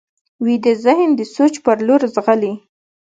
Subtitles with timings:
[0.45, 2.53] ویده ذهن د سوچ پر لور ځغلي